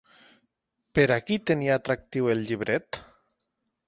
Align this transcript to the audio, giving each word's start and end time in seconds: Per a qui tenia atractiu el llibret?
Per 0.99 1.03
a 1.15 1.17
qui 1.27 1.37
tenia 1.49 1.75
atractiu 1.81 2.31
el 2.35 2.41
llibret? 2.47 2.99